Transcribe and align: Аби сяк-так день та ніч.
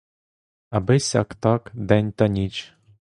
Аби 0.69 0.99
сяк-так 0.99 1.71
день 1.73 2.11
та 2.11 2.27
ніч. 2.27 2.73